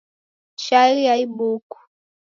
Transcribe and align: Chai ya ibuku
Chai 0.63 0.93
ya 1.05 1.13
ibuku 1.25 1.77